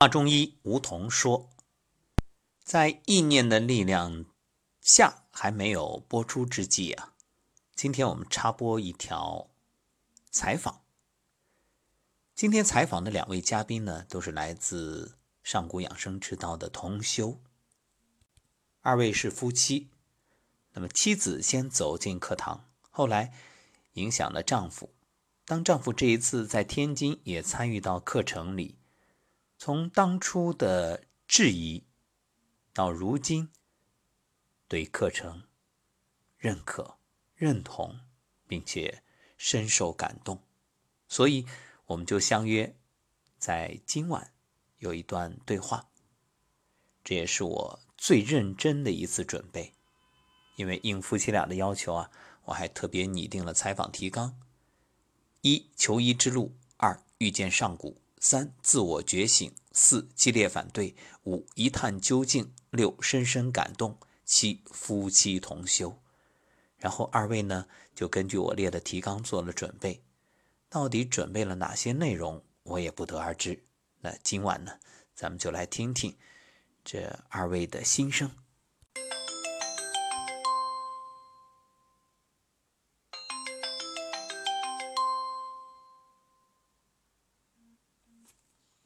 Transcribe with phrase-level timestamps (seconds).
[0.00, 1.50] 大中医吴桐说，
[2.62, 4.26] 在意念的力量
[4.80, 7.14] 下还没有播出之际啊，
[7.74, 9.50] 今天我们插播一条
[10.30, 10.82] 采访。
[12.32, 17.40] 今天采访的两位嘉宾呢，都是来自上古养生之道的同修，
[18.82, 19.90] 二位是夫妻。
[20.74, 23.34] 那么妻子先走进课堂，后来
[23.94, 24.94] 影响了丈夫。
[25.44, 28.78] 当丈夫这一次在天津也参与到课程里，
[29.58, 31.84] 从当初的质疑，
[32.72, 33.50] 到如今
[34.66, 35.42] 对课程
[36.38, 36.98] 认可、
[37.34, 38.00] 认同，
[38.46, 39.02] 并且
[39.36, 40.42] 深受感动，
[41.06, 41.44] 所以。
[41.88, 42.76] 我们就相约
[43.38, 44.34] 在今晚
[44.76, 45.88] 有一段对话，
[47.02, 49.72] 这也是我最认真的一次准备，
[50.56, 52.10] 因为应夫妻俩的要求啊，
[52.44, 54.38] 我还特别拟定了采访提纲：
[55.40, 66.00] 一、求医之路；二、遇见上古；三、自我觉醒；四、激烈反对；五、一探究竟；六、深深感动；七、夫妻同修。
[66.76, 70.02] 然后二位呢，就根据我列的提纲做了准备。
[70.68, 73.64] 到底准备了哪些内容，我也不得而知。
[74.00, 74.78] 那今晚呢，
[75.14, 76.16] 咱们就来听听
[76.84, 78.30] 这二位的心声。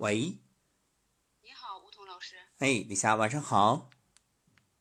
[0.02, 0.36] 喂，
[1.42, 2.34] 你好，吴桐老师。
[2.58, 3.88] 哎，李霞，晚上好。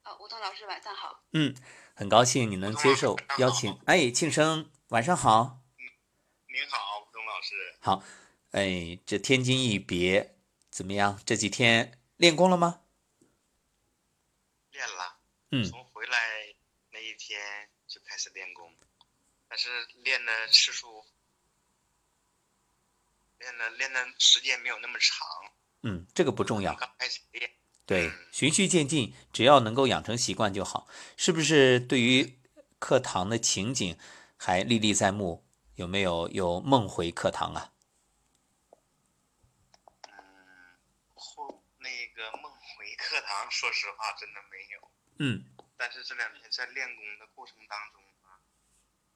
[0.01, 1.23] 呃，吴彤老师，晚上好。
[1.33, 1.55] 嗯，
[1.93, 3.79] 很高兴你能接受邀请。
[3.85, 5.61] 哎，庆生，晚上好。
[6.47, 7.01] 您好。
[7.01, 8.03] 吴桐老师好，
[8.49, 10.39] 哎，这天津一别
[10.71, 11.21] 怎么样？
[11.23, 12.81] 这几天练功了吗？
[14.71, 15.19] 练了，
[15.51, 16.17] 嗯，从回来
[16.89, 18.75] 那一天就开始练功，
[19.47, 21.05] 但是练的次数，
[23.41, 25.27] 练的练的时间没有那么长。
[25.81, 26.73] 嗯，这个不重要。
[26.75, 27.51] 刚开始练，
[27.85, 30.87] 对，循序渐进，只要能够养成习惯就好。
[31.17, 31.79] 是不是？
[31.79, 32.39] 对于
[32.79, 33.97] 课堂的情景
[34.37, 35.43] 还历历在目？
[35.75, 37.73] 有没有有梦回课堂啊？
[40.07, 40.13] 嗯，
[41.15, 44.91] 后那个梦回课堂，说实话真的没有。
[45.17, 45.45] 嗯。
[45.77, 48.37] 但是这两天在练功的过程当中啊，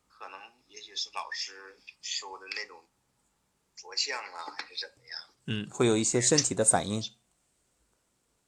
[0.07, 2.83] 可能也许是老师说的那种
[3.75, 5.19] 佛像啊，还是怎么样？
[5.47, 6.99] 嗯，会有一些身体的反应。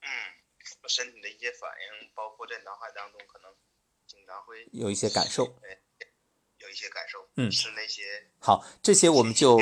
[0.02, 0.08] 嗯，
[0.88, 3.52] 身体的一些反应，包括在脑海当中可能
[4.08, 5.56] 经常会有一些感受。
[6.60, 9.58] 有一些感受，嗯，是那些好，这些我们就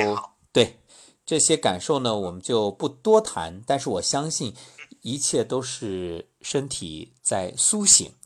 [0.50, 0.80] 对
[1.26, 3.62] 这些感受呢，我们就不多谈。
[3.66, 4.56] 但是我相信，
[5.02, 8.18] 一切都是身体在苏醒。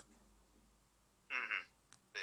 [1.28, 1.66] 嗯嗯，
[2.12, 2.22] 对。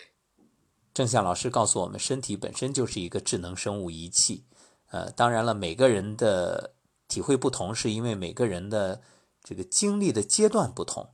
[0.94, 4.46] 正向老师告诉我们，身体本身就是一个智能生物仪器。
[4.92, 6.74] 呃，当然了，每个人的
[7.08, 9.02] 体会不同，是因为每个人的
[9.44, 11.10] 这个经历的阶段不同。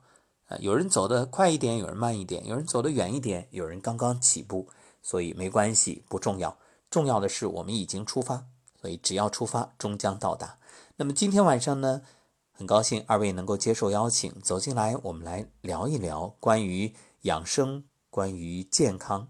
[0.48, 4.70] 呃，有人走得快一点，有人慢一点，有人走得远一点，有人刚刚起步。
[5.06, 6.58] 所以没关系，不重要。
[6.90, 8.46] 重要的是我们已经出发，
[8.80, 10.58] 所以只要出发，终将到达。
[10.96, 12.04] 那么今天晚上呢，
[12.54, 19.28] 很高兴二位能够接受邀请，走进来，我们来聊一聊关于养生、关于健康。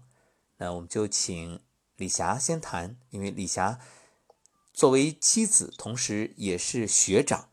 [0.58, 1.58] 那我们就请
[1.96, 3.80] 李霞先谈，因为李霞
[4.74, 7.48] 作为妻子，同时也是学长。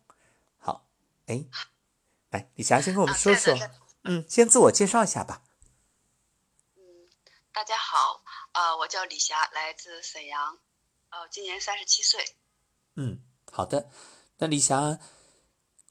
[0.57, 0.87] 好，
[1.27, 1.45] 哎，
[2.31, 3.55] 来，李霞先跟我们说说，
[4.03, 5.43] 嗯，先自我介绍一下吧。
[7.53, 8.23] 大家好，
[8.53, 10.57] 呃，我叫李霞，来自沈阳，
[11.09, 12.35] 呃，今年三十七岁。
[12.95, 13.21] 嗯，
[13.51, 13.91] 好的。
[14.39, 14.97] 那李霞，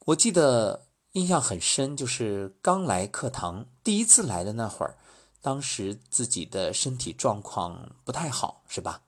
[0.07, 4.97] 我记得印象很深，就是刚来课堂第一次来的那会儿，
[5.41, 9.03] 当时自己的身体状况不太好，是吧？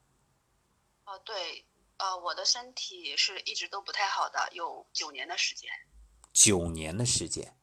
[1.04, 1.66] 哦，对，
[1.98, 5.70] 呃，我的身体是一直都不太好的，有九年的时间。
[6.32, 7.58] 九年的时间。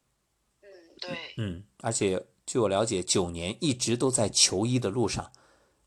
[0.61, 0.69] 嗯，
[1.01, 1.35] 对。
[1.37, 2.27] 嗯，而且。
[2.47, 5.33] 据我了解，九年一直都在求医的路上。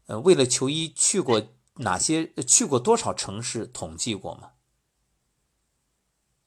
[0.06, 2.34] 呃，为了求医，去过哪些？
[2.46, 3.68] 去过多少城市？
[3.68, 4.54] 统计过吗？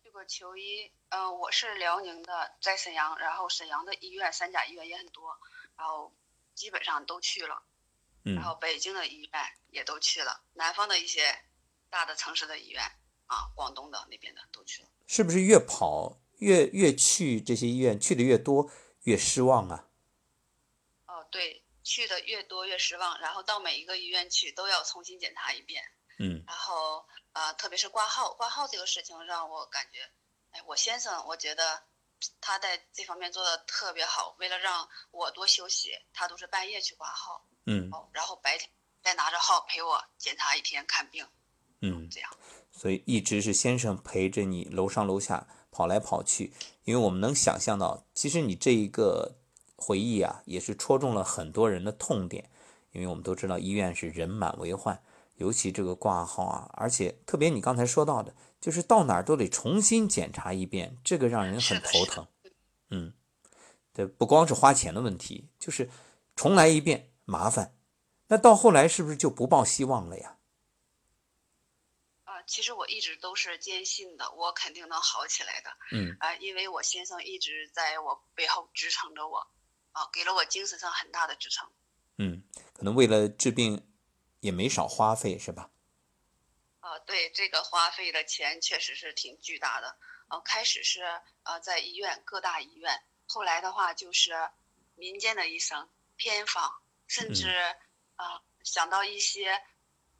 [0.02, 5.38] 去过求医，呃，我是辽宁的，在沈阳，然后沈阳的医院、三甲医院也很多，
[5.76, 6.10] 然后
[6.54, 7.62] 基本上都去了。
[8.24, 8.36] 嗯。
[8.36, 9.30] 然后北京的医院
[9.68, 11.20] 也都去了，南方的一些
[11.90, 12.82] 大的城市的医院
[13.26, 14.88] 啊，广东的那边的都去了。
[15.06, 18.70] 是不是越跑越越去这些医院去的越多，
[19.04, 19.88] 越失望啊？
[21.06, 25.84] 哦对，去的越多越失望，然后到每一个医院去都要重新检查一遍。
[26.18, 30.10] 嗯，然后呃，特别是挂号，挂号这个事情让我感觉，
[30.50, 31.82] 哎，我先生，我觉得
[32.40, 34.34] 他在这方面做的特别好。
[34.38, 37.46] 为了让我多休息，他都是半夜去挂号。
[37.66, 38.70] 嗯，然后白天
[39.02, 41.28] 再拿着号陪我检查一天看病。
[41.80, 42.30] 嗯，这样。
[42.72, 46.52] 所以一直是先生陪着你楼上楼下跑来跑去，
[46.84, 49.36] 因为我们能想象到，其实你这一个
[49.76, 52.50] 回忆啊，也是戳中了很多人的痛点，
[52.92, 55.02] 因为我们都知道医院是人满为患，
[55.36, 62.26] 尤其这个挂号啊，而且特别你刚才说到的，就是到哪儿都得重新检查一遍，这个让人很头疼。
[62.90, 63.14] 嗯，
[63.94, 65.88] 这不光是花钱的问题，就是
[66.34, 67.74] 重来一遍麻烦。
[68.28, 70.35] 那到后来是不是就不抱希望了呀？
[72.46, 75.76] 呃，其实我一直都是坚信的，我肯定能好起来的。
[75.90, 79.38] 嗯啊、因为我先生一直在我背后支撑着我，
[79.92, 81.68] 啊、给了我精神上很大的支撑。
[82.18, 83.92] 嗯，可能为了治病
[84.40, 85.70] 也没少花费，是吧？
[86.80, 89.98] 啊，对，这个花费的钱确实是挺巨大的。
[90.28, 91.02] 呃，开始是
[91.42, 94.32] 呃在医院各大医院，后来的话就是
[94.94, 97.48] 民间的医生、偏方，甚至、
[98.16, 99.62] 呃想到一些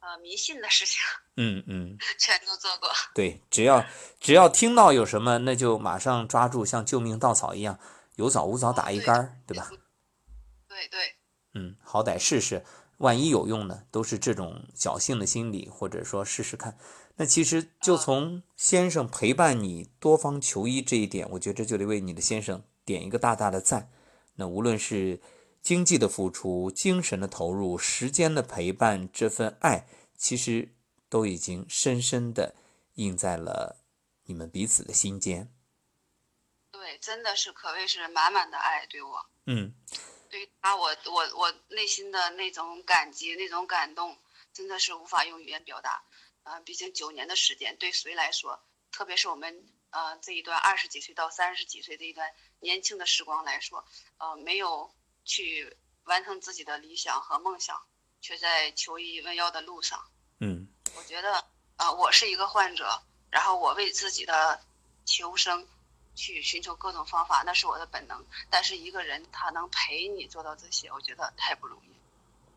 [0.07, 1.01] 呃迷信的事情，
[1.35, 2.89] 嗯嗯， 全都做过。
[3.13, 3.85] 对，只要
[4.21, 7.77] 只要听到有什么，那就马上抓住，像救命稻草一样，
[8.15, 9.69] 有枣无枣打一对竿儿，对吧？？
[10.69, 11.15] 对对，
[11.55, 12.63] 嗯，好歹试试，
[12.99, 16.77] 万一有用呢，都是这种侥幸的心理，或者说试试看。
[17.17, 23.89] 那其实就从先生陪伴你多方求医这一点，我觉得就得为你的先生点一个大大的赞。
[24.35, 25.19] 那无论是
[25.63, 29.87] 经济的付出、精神的投入、时间的陪伴，这份爱，
[30.17, 30.75] 其实
[31.07, 32.55] 都已经深深的
[32.95, 33.77] 印在了
[34.25, 35.53] 你们彼此的心间。
[36.71, 39.25] 对，真的是可谓是满满的爱对我。
[39.45, 39.73] 嗯
[40.29, 44.17] 对于他，我我我内心的那种感激、那种感动，
[44.51, 46.03] 真的是无法用语言表达。
[46.43, 48.61] 呃，毕竟九年的时间，对谁来说，
[48.91, 52.29] 特别是我们呃这一段二十几岁到三十几岁这一段
[52.59, 53.85] 年轻的时光来说，
[54.17, 54.93] 呃，没有
[55.23, 57.81] 去完成自己的理想和梦想，
[58.21, 59.99] 却在求医问药的路上。
[60.39, 61.43] 嗯我觉得，
[61.75, 64.59] 啊，我是一个患者，然后我为自己的
[65.05, 65.65] 求生
[66.15, 68.25] 去寻求各种方法，那是我的本能。
[68.49, 71.89] 但是一个人他能陪你做到这些，我觉得太不容易。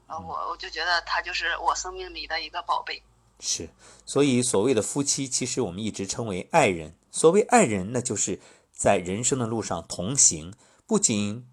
[0.06, 3.02] 啊，我我就觉得他就是我生命里的一个宝贝。
[3.38, 3.68] 是，
[4.04, 6.94] 所以所谓的夫妻，其实我们一直称为爱人。
[7.10, 8.40] 所谓爱人，那就是
[8.72, 10.54] 在人生的路上同行，
[10.86, 11.48] 不仅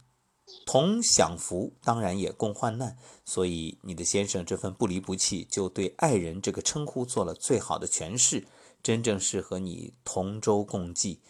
[0.67, 2.97] 同享福，当然也共患难。
[3.23, 8.45] 所以你的先生这份不离不弃，就对爱人这个称呼做了最好的诠释，
[8.83, 11.21] 真正是和你同舟共济。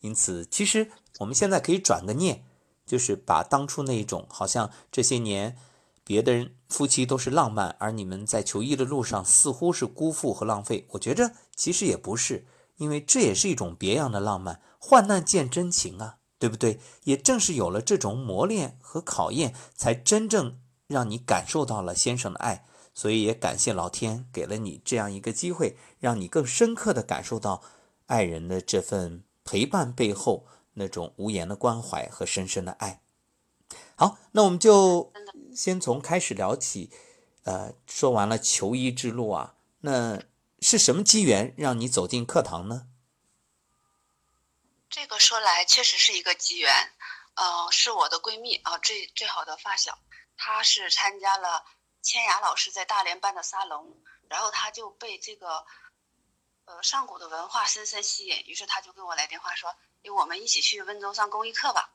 [0.00, 0.90] 因此，其实
[1.20, 2.44] 我们现在可以转个念，
[2.84, 5.56] 就是把当初那一种好像这些年
[6.04, 10.86] 别的人夫妻都是浪漫，而你们在求医的路上似乎是辜负和浪费。
[10.90, 12.44] 我觉着其实也不是，
[12.76, 16.80] 因为这也是一种别样的浪漫，患难见真情啊，对不对？
[17.04, 20.58] 也正是有了这种磨练和考验，才真正
[20.88, 22.66] 让你感受到了先生的爱。
[22.92, 27.62] 所以也感谢老天给了你这样一个机会，让你更深刻地感受到
[28.06, 33.02] 爱人的这份陪伴背后那种无言的关怀和深深的爱。
[33.94, 35.12] 好，那我们就
[35.54, 36.90] 先从开始聊起。
[37.44, 40.20] 呃，说完了求医之路啊，那
[40.58, 42.88] 是什么机缘让你走进课堂呢？
[44.92, 46.70] 这个说来确实是一个机缘，
[47.34, 49.98] 呃，是我的闺蜜啊，最最好的发小，
[50.36, 51.64] 她是参加了
[52.02, 53.96] 千雅老师在大连办的沙龙，
[54.28, 55.64] 然后她就被这个
[56.66, 59.74] 呃上古的文化深深吸引，于是她就给我来电话说，
[60.04, 61.90] 哎，我们一起去温州上公益课吧。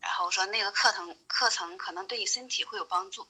[0.00, 3.28] 然后说那个课程课程可能对你身体会有帮助，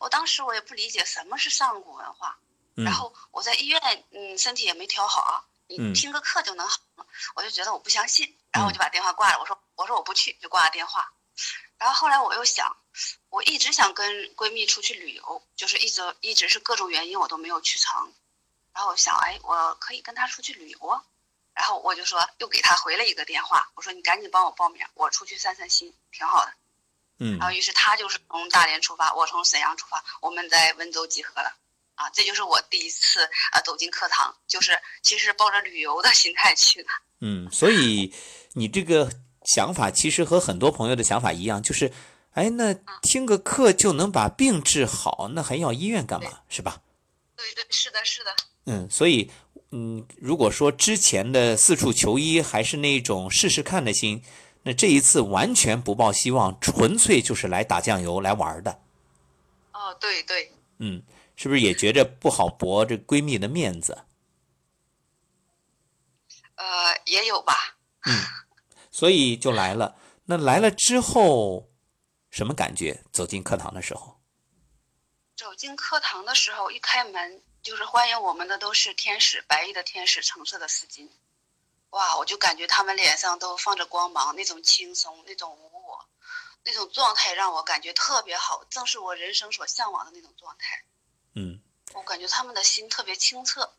[0.00, 2.36] 我当时我也不理解什么是上古文化，
[2.74, 3.80] 嗯然后我在医院，
[4.10, 6.78] 嗯，身体也没调好啊，嗯你听个课就能好，
[7.34, 11.12] 我就觉得我不相信，然后我就把电话挂了，我说我说我不去，就挂了电话。
[11.78, 12.76] 然后后来我又想，
[13.30, 18.12] 我一直想跟闺蜜出去旅游，就是一直一直是各种原因我都没有去成。
[18.74, 21.02] 然后我想，哎，我可以跟她出去旅游啊。
[21.52, 26.52] 然后我就说，又给她回了一个电话，我说你赶紧帮我报名，我出去散散心，挺好的。
[27.22, 31.54] 嗯然后于是她就是从大连出发，我从沈阳出发，我们在温州集合了。
[32.00, 33.20] 啊，这就是我第一次
[33.52, 36.88] 啊走进课堂，就是其实抱着旅游的 心态去的。
[37.20, 38.14] 嗯，所以
[38.54, 39.10] 你这个
[39.44, 41.92] 想法其实和很多朋友的想法一样，就是，
[42.32, 46.40] 哎，那听个课就能把病治好，那还要医院干嘛？
[46.48, 46.80] 是吧？
[47.36, 48.34] 对对，是的，是的。
[48.64, 49.30] 嗯，所以，
[49.70, 54.22] 嗯，如果说之前的四处求医还是那种试试看的心，
[54.62, 58.80] 那这一次完全不抱希望，纯粹就是来打酱油来玩的。
[59.72, 61.02] 哦，对对，嗯，
[61.42, 64.04] 是不是也觉着不好驳这闺蜜的面子？
[66.56, 67.78] 呃，也有吧。
[68.04, 68.12] 嗯
[68.90, 69.96] 所以就来了。
[70.26, 71.70] 那来了之后，
[72.28, 73.02] 什么感觉？
[73.10, 74.20] 走进课堂的时候，
[75.34, 81.08] 走进课堂的时候，一开门就是欢迎我们的都是天使，白衣的天使，橙色的丝巾。
[81.88, 86.06] 哇，我就感觉他们脸上都放着光芒，那种轻松，那种无我，
[86.64, 90.84] 那种状态让我感觉特别好，正是我人生所向往的那种状态。
[91.34, 91.60] 嗯，
[91.94, 93.70] 我感觉他们的心特别清澈。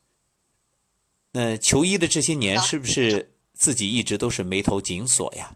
[1.32, 5.52] 那求医的这些年，是不是自己一直都是眉头紧锁呀？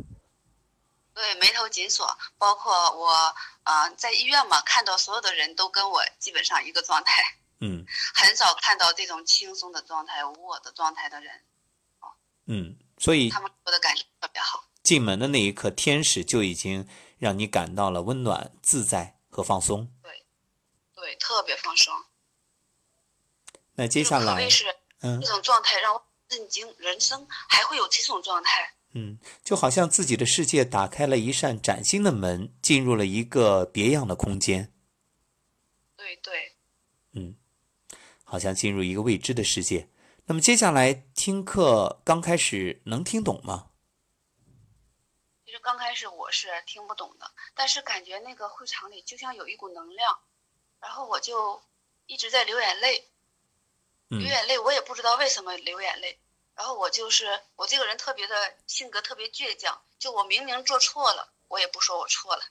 [1.12, 2.06] 对，眉头紧锁，
[2.38, 3.08] 包括我
[3.62, 7.22] 啊、呃在医院嘛，看到所有的人都跟我基本上一个状态，
[7.60, 7.84] 嗯
[8.14, 11.42] 很少看到这种轻松的状态、无我的状态的人，
[12.46, 14.64] 嗯，所以他们给我的感觉特别好。
[14.82, 16.86] 进门的那一刻，天使就已经
[17.18, 19.90] 让你感到了温暖、自在和放松。
[21.06, 21.94] 对，特别放松。
[23.74, 24.64] 那接下来可谓，是
[25.02, 28.74] 嗯这种状态让我震惊，人生还会有这种状态。
[28.90, 34.72] 嗯，就好像自己的世界打开了一扇崭新的门，进入了一个别样的空间，
[35.96, 36.56] 对对，
[37.12, 37.36] 嗯，
[38.24, 39.88] 好像进入一个未知的世界。
[40.24, 43.70] 那么接下来听课刚开始能听懂吗？
[45.44, 50.18] 其实刚开始我是听不懂的，但是感觉那个会场里就像有一股能量，
[50.80, 51.62] 然后我就
[52.06, 53.08] 一直在流眼泪，
[54.10, 56.18] 嗯流眼泪，我也不知道为什么流眼泪。
[56.54, 62.44] 然后我就是我这个人特别的性格特别倔强，就我明明做错了，我也不说我错了。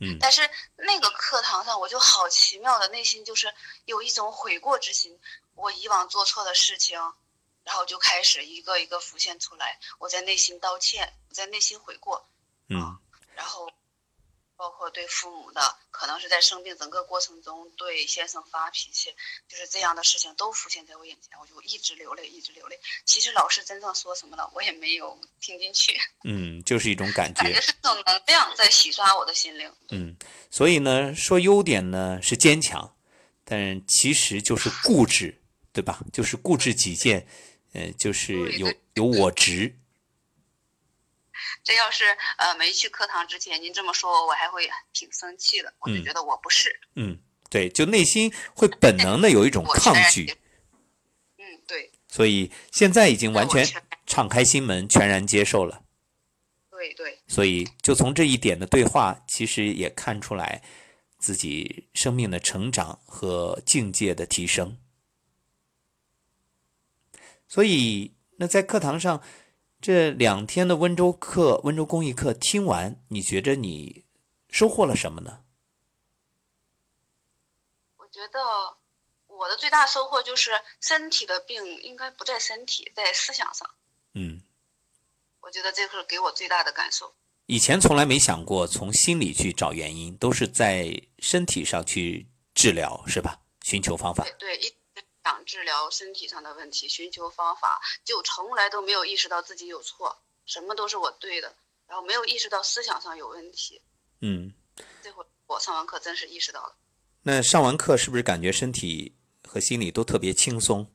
[0.00, 3.54] 嗯但是那个课堂上，我就好奇妙的内心就是
[3.84, 5.20] 有一种悔过之心，
[5.54, 6.98] 我以往做错的事情，
[7.62, 12.28] 然后就开始一个一个浮现出来，我在内心道歉，我在内心悔过，
[12.68, 12.98] 嗯
[13.36, 13.70] 然后
[14.56, 19.10] 包括对父母的，可能是在生病整个过程中对先生发脾气，
[19.48, 22.78] 就是这样的事情都浮现在我眼前，我就一直流泪，一直流泪。
[23.04, 27.42] 其实老师真正说什么了，我也没有听进去， 嗯，就是一种感觉。
[27.42, 29.70] 感觉是这种能量在洗刷我的心灵。
[29.90, 30.16] 嗯，
[30.50, 32.96] 所以呢，说优点呢是坚强，
[33.44, 35.42] 但其实就是固执，
[35.72, 36.00] 对吧？
[36.12, 37.26] 就是固执己见，
[37.72, 39.76] 呃，就是有有我执。
[41.62, 42.04] 这要是
[42.38, 47.18] 呃没去课堂之前，您这么说我，我还会挺生气的，我就嗯觉得我不是，嗯，
[47.48, 50.30] 对，就内心会本能的有一种抗拒
[51.38, 53.66] 嗯，对，所以现在已经完全
[54.06, 55.82] 敞开心门，全然接受了。
[56.70, 60.62] 对对，所以就从这一点的对话，其实也看出来
[61.18, 64.76] 自己生命的成长和境界的提升。
[67.48, 69.22] 所以，那在课堂上
[69.84, 74.06] 这两天的温州课、温州公益课听完，你觉着你
[74.48, 75.40] 收获了什么呢？
[77.98, 78.78] 我觉得
[79.26, 83.68] 我的最大收获就是身体的病应该不在身体，在思想上。
[84.14, 84.40] 嗯，
[85.42, 87.14] 我觉得这是给我最大的感受。
[87.44, 93.42] 以前从来没想过从心里去找原因，都是在身体上去治疗，是吧？
[93.62, 94.56] 寻求方法对。
[94.56, 94.74] 对，一
[95.24, 103.80] 直想治疗身体上的问题，寻求方法，就从来都没有意识到自己有错，什么都是我对的，然后没有意识到思想上有问题。
[104.20, 104.52] 嗯，
[105.02, 106.76] 这会我上完课真是意识到了。
[107.22, 109.16] 那上完课是不是感觉身体
[109.48, 110.92] 和心里都特别轻松？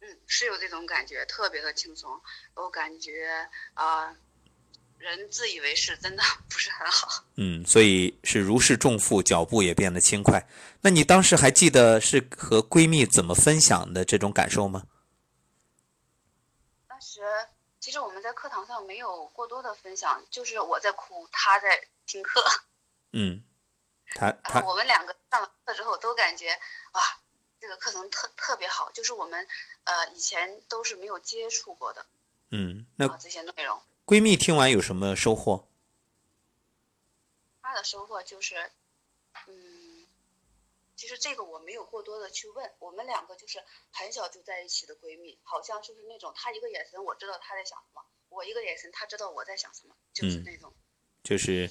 [0.00, 2.20] 嗯，是有这种感觉，特别的轻松。
[2.54, 4.12] 我感觉啊、
[5.02, 7.24] 人自以为是，真的 不是很好。
[7.34, 10.48] 嗯，所以是如释重负，脚步也变得轻快。
[10.80, 14.84] 那你当时还记得是和闺蜜怎么分享的这种感受吗？
[16.86, 17.20] 当时
[17.80, 22.40] 其实我们在课堂上没有过多的分享，就是我在哭，她在听课。
[23.12, 23.42] 嗯，
[24.14, 26.56] 她然她后我们两个上完课之后都感觉
[26.92, 27.02] 哇，
[27.60, 29.46] 这个课程特特别好，就是我们
[29.84, 32.06] 呃以前都是没有接触过的
[32.50, 33.82] 嗯，那啊这些内容。
[34.04, 35.68] 闺蜜听完有什么收获？
[37.60, 38.70] 她的收获就是，
[39.46, 40.06] 嗯，
[40.96, 50.72] 其实这个我没有过多的去问，我们两个就是很小就在一起的闺蜜，好像就是那种她一个眼神我知道她在想什么，我一个眼神她知道我在想什么，就是嗯那种、
[51.22, 51.70] 就是。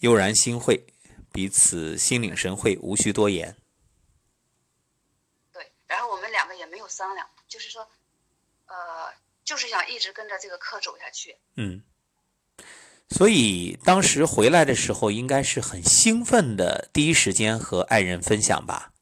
[0.00, 0.86] 悠然心会，
[1.30, 3.54] 彼此心领神会，无需多言。
[5.52, 7.86] 对，然后我们两个也没有商量，就是说，
[8.64, 9.12] 呃，
[9.50, 11.36] 就是想一直跟着这个课走下去。
[11.56, 11.82] 嗯，
[13.08, 18.92] 所以当时回来的时候，应该是很兴奋的，第一时间和爱人分享吧。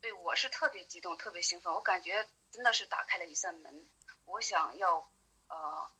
[0.00, 3.84] 对我是特别激动，特别兴奋，我感觉真的是打开了一扇门。
[4.24, 4.96] 我想要，
[5.48, 5.90] 呃，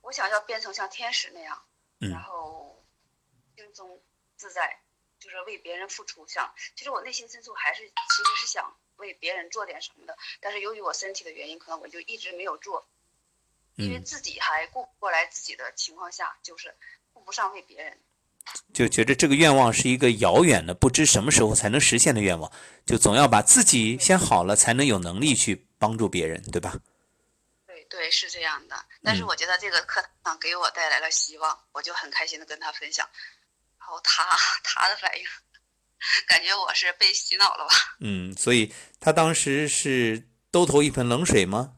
[0.00, 1.62] 我想要变成像天使那样，
[2.00, 2.84] 嗯然后
[3.54, 4.02] 轻松
[4.36, 4.82] 自在，
[5.20, 6.26] 就是为别人付出。
[6.26, 12.86] 想，其实我内心深处还是其实是想为别人做点什么的，但是由于我身体的原因，可能我就一直没有做，
[13.76, 16.74] 因为嗯，自己还顾不过来自己的情况下，就是
[17.12, 17.98] 顾不上为别人。
[18.72, 22.50] 就觉得这个愿望是一个遥远的、不知什么时候才能实现的愿望，
[22.86, 26.74] 就总要把自己先好了，才能有能力去帮助别人，对吧？
[27.66, 28.86] 对对，是这样的。
[29.02, 33.06] 但是嗯我觉得这个课堂给我带来了希望，我就很开心的跟他分享。
[33.78, 34.24] 然后他
[34.64, 35.24] 他的反应，
[36.26, 37.74] 感觉我是被洗脑了吧？
[38.00, 41.74] 嗯，所以他当时是兜头一盆冷水吗？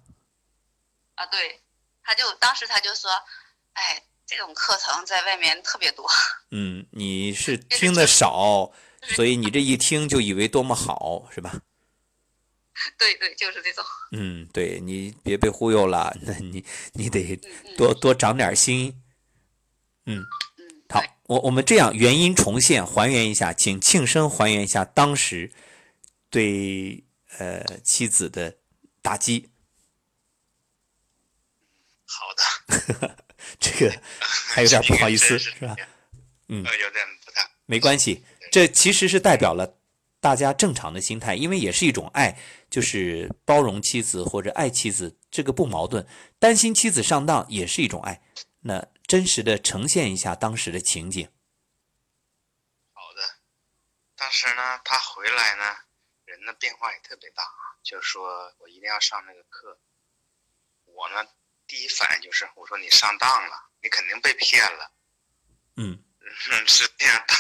[1.15, 1.61] 啊，对，
[2.03, 3.11] 他就当时他就说，
[3.73, 6.09] 哎，这种课程在外面特别多。
[6.51, 8.73] 嗯，你是听的少，
[9.15, 11.61] 所以你这一听就以为多么好，是吧？
[12.97, 13.85] 对对，就是这种。
[14.13, 19.03] 嗯，对你别被忽悠了，那 你你得嗯嗯多多长点心。
[20.07, 20.25] 嗯，
[21.31, 25.53] 我我们这样原因重现，还原一下，请庆生还原一下当时
[26.29, 27.05] 对
[27.39, 28.57] 呃妻子的
[29.01, 29.49] 打击。
[32.05, 32.27] 好
[32.99, 33.17] 的，
[33.61, 35.77] 这个还有点不好意思， 这个是吧？
[36.49, 39.79] 嗯，呃，有点不太没关系，这其实是代表了
[40.19, 42.37] 大家正常的心态，因为也是一种爱，
[42.69, 46.05] 就是包容妻子或者爱妻子，这个不矛盾。
[46.41, 48.21] 担心妻子上当也是一种爱。
[48.63, 51.33] 那真实的呈现一下当时的情景。
[52.93, 53.41] 好的。
[54.15, 55.79] 当时呢，他回来呢，
[56.27, 57.43] 人的变化也特别大，
[57.83, 59.81] 就是说我一定要上那个课。
[60.85, 61.27] 我呢，
[61.67, 64.93] 第一反应就是，我说你上当了，你肯定被骗了。
[65.75, 66.31] 嗯嗯，
[66.69, 67.35] 是这样的，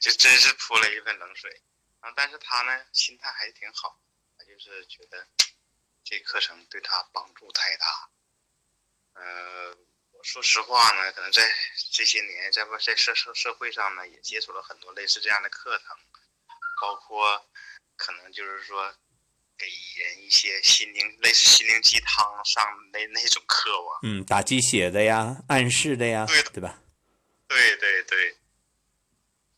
[0.00, 1.60] 就真是泼了一盆冷水。
[1.98, 4.00] 啊，但是他呢，心态还是挺好，
[4.38, 5.26] 他就是觉得
[6.04, 8.10] 这课程对他帮助太大。
[9.14, 9.89] 呃，我
[10.22, 11.42] 说实话呢，可能在
[11.92, 15.96] 这些年，在不在社社社会上呢，也接触了很多类似这样的课程，
[16.80, 17.46] 包括
[17.96, 18.94] 可能就是说
[19.56, 24.00] 给人一些心灵类似心灵鸡汤上那那种课吧。
[24.02, 26.82] 嗯，打鸡血的呀，暗示的呀，对对吧？
[27.48, 28.36] 对对对，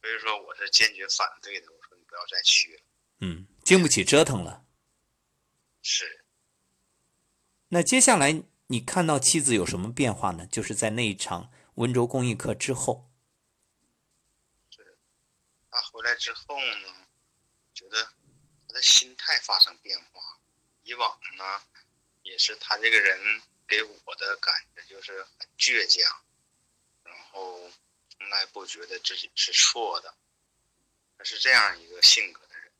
[0.00, 1.66] 所以说我是坚决反对的。
[1.70, 2.82] 我说你不要再去了。
[3.20, 4.64] 嗯，经不起折腾了。
[5.82, 6.24] 是，
[7.68, 10.46] 那接下来你看到妻子有什么变化呢？
[10.46, 13.12] 就是在那一场温州公益课之后。
[15.70, 17.06] 他回来之后呢，
[17.74, 18.02] 觉得
[18.66, 20.40] 他的心态发生变化。
[20.84, 21.62] 以往呢，
[22.22, 26.24] 也是他这个人给我的感觉就是很倔强，
[27.02, 27.70] 然后
[28.08, 30.14] 从来不觉得自己是错的，
[31.18, 32.72] 他是这样一个性格的人。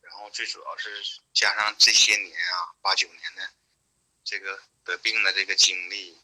[0.00, 3.50] 然后最主要是加上这些年啊，八九年的
[4.24, 6.16] 这个得病的这个经历，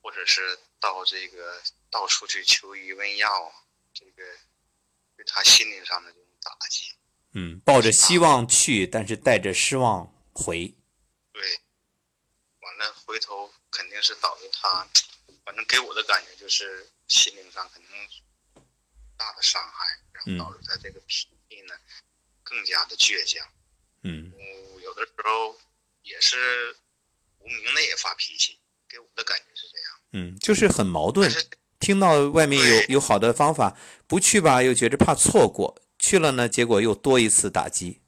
[0.00, 3.52] 或者是到这个到处去求医问药啊，
[3.92, 4.22] 这个
[5.14, 6.90] 对他心灵上的这种打击。
[7.32, 10.74] 嗯，抱着希望去，但是带着失望回。
[11.32, 11.60] 对，
[12.60, 14.88] 完了回头肯定是导致他，
[15.44, 17.90] 反正给我的感觉就是心灵上肯定
[19.18, 21.74] 大的伤害，然后导致他这个脾气呢
[22.42, 23.46] 更加的倔强。
[24.02, 25.60] 嗯嗯，有的时候
[26.02, 26.74] 也是
[27.46, 29.88] 无名的也发脾气，给我的感觉是这样。
[30.12, 31.30] 嗯，就是很矛盾
[31.78, 33.78] 听到外面有对有好的方法，
[34.08, 38.02] 不去吧，又觉着怕错过；去了呢，结果又多一次打击。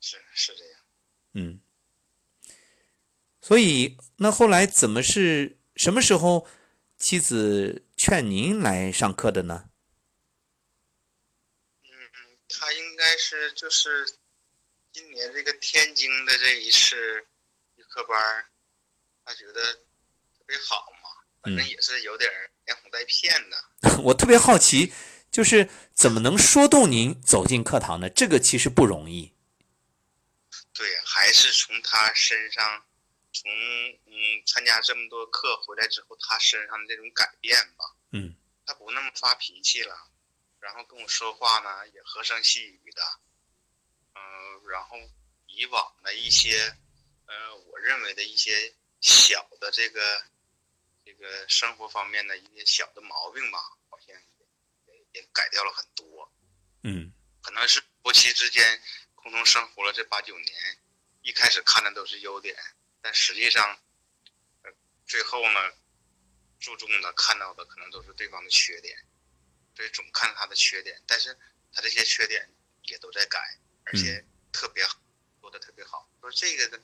[0.00, 0.80] 是是这样。
[1.34, 1.60] 嗯，
[3.40, 6.48] 所以那后来怎么是什么时候
[6.96, 9.70] 妻子劝您来上课的呢？
[11.84, 11.90] 嗯，
[12.48, 14.18] 他应该是就是
[14.92, 16.96] 今年这个天津的这一次
[17.76, 18.46] 预科班儿，
[19.24, 21.10] 他觉得特别好嘛，
[21.42, 23.64] 反正嗯也是有点儿连哄带骗的。
[24.02, 24.92] 我特别好奇，
[25.30, 28.10] 就是怎么能说动您走进课堂呢？
[28.10, 29.32] 这个其实不容易。
[30.74, 32.84] 对，还是从他身上，
[33.32, 33.50] 从
[34.06, 38.34] 嗯参加这么多课回来之后，他身上的这种改变吧，嗯
[38.66, 39.94] 他不那么发脾气了，
[40.58, 43.02] 然后跟我说话呢也和声细语的，
[44.20, 44.96] 嗯、然后
[45.46, 46.76] 以往的一些，
[47.26, 50.24] 呃，我认为的一些小的这个
[51.04, 56.32] 这个生活方面的一些小的毛病吧，好像也也也改掉了很多。
[56.82, 58.80] 嗯可能是夫妻之间
[59.14, 60.78] 共同生活了这八九年，
[61.22, 62.56] 一开始看的都是优点，
[63.00, 63.80] 但实际上，
[64.62, 64.70] 呃，
[65.06, 65.72] 最后呢，
[66.58, 68.96] 注重的看到的可能都是对方的缺点，
[69.74, 71.36] 所以总看他的缺点，但是
[71.72, 72.46] 他这些缺点
[72.82, 73.58] 也都在改，
[73.92, 74.96] 而且特别好，
[75.40, 76.08] 做的特别好。
[76.20, 76.82] 说这个呢，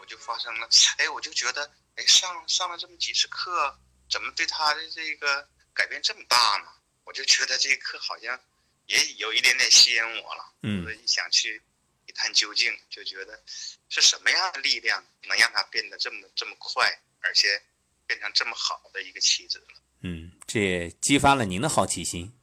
[0.00, 3.78] 我就发生了，哎，我就觉得，哎，上上了这么几次课，
[4.10, 6.72] 怎么对他的这个改变这么大呢？
[7.04, 8.40] 我就觉得这课好像
[8.86, 11.62] 也有一点点吸引我了，嗯我一想去
[12.06, 13.40] 一探究竟，就觉得
[13.88, 17.62] 是什么样的力量能让他变得这么这么快，而且
[18.06, 19.82] 变成这么好的一个妻子了。
[20.02, 22.36] 嗯，这也激发了您的好奇心。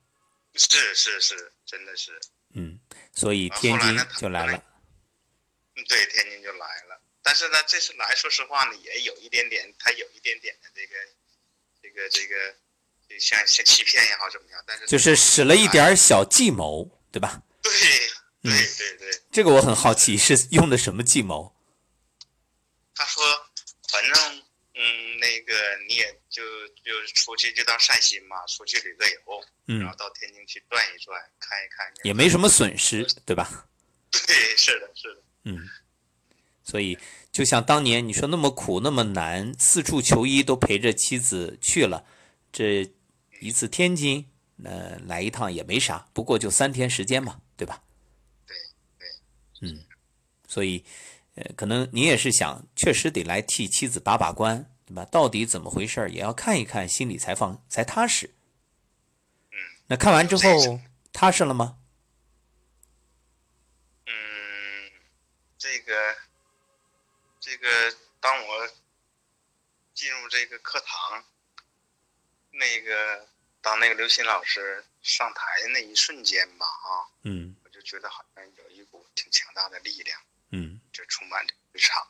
[0.55, 2.21] 是是是，真的是。
[2.57, 2.79] 嗯，
[3.13, 4.63] 所以天津就来了。
[5.75, 6.99] 嗯，对，天津就来了。
[7.21, 10.95] 但是呢，这次来说实话呢，也有一点点，他有一点点的这个，
[11.83, 17.43] 这个这个，像像欺骗也好怎么样，但是就是使了一点小计谋，对吧？
[17.61, 17.71] 对
[18.41, 19.21] 对对对。
[19.31, 21.53] 这个我很好奇，是用的什么计谋？
[22.95, 23.23] 他说，
[23.91, 24.43] 反正
[24.73, 25.53] 嗯，那个
[25.87, 33.67] 你也就就出去就当散心嘛，出去旅个游，嗯，然后到天津去转一转，看一看，也没什么损失，对吧？
[34.11, 35.67] 对，是的，是的，嗯。
[36.63, 36.97] 所以，
[37.31, 42.05] 就像当年你说那么苦那么难，四处求医都陪着妻子去了，
[42.51, 42.91] 这
[43.39, 44.29] 一次天津，
[44.63, 47.81] 呃，来一趟也没啥，不过就三天时间嘛，对吧？
[48.45, 48.55] 对
[48.99, 49.85] 对，嗯，
[50.47, 50.83] 所以。
[51.39, 55.05] 呃，可能你也是想，确实得来替妻子把把关，对吧？
[55.11, 58.33] 到底怎么回事也要看一看，心里才放才踏实。
[59.51, 60.79] 嗯，那看完之后
[61.11, 61.77] 踏实了吗？
[64.05, 64.13] 嗯，
[65.57, 66.15] 这个，
[67.41, 67.67] 这个，
[68.21, 68.69] 当我
[69.93, 71.25] 进入这个课堂，
[72.51, 73.27] 那个
[73.61, 80.17] 当那个刘鑫老师上台的那一瞬间吧，啊，嗯，我就觉得好像有一股挺强大的力量。
[80.51, 82.07] 嗯，就充满着会场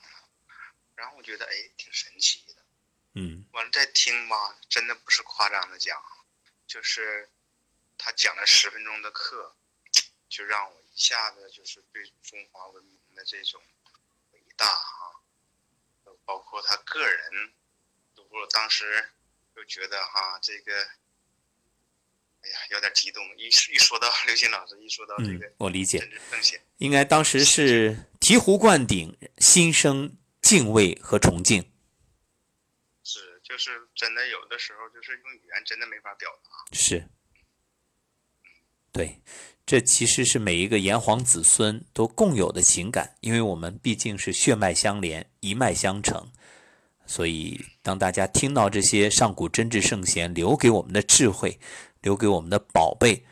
[0.94, 2.47] 然后我觉得哎，挺神奇的，
[3.18, 6.00] 嗯，完了再听吧，真的不是夸张的讲，
[6.68, 7.28] 就是
[7.98, 9.56] 他讲了十分钟的课，
[10.30, 13.60] 就让我一下子就是对中华文明的这种
[14.34, 15.22] 伟大哈，
[16.26, 17.54] 包括他个人，
[18.16, 19.10] 我当时
[19.56, 20.74] 就觉得哈，这个，
[22.42, 26.08] 哎呀，有点激动，一一说到刘鑫老师，一说到这个，我理解，
[26.78, 27.98] 应该当时是。
[28.20, 31.72] 醍醐灌顶，心生敬畏和崇敬。
[33.58, 36.76] 是，就是真的，有的时候就是用语言真的没法表达。
[36.76, 37.10] 是，
[38.92, 39.22] 对，
[39.66, 46.32] 这其实是每一个炎黄子孙都共有的情感，因为我们毕竟是血脉相连、一脉相承。
[47.06, 51.58] 所以，当大家听到这些上古真挚圣贤留给我们的智慧，
[52.02, 53.26] 留给我们的宝贝。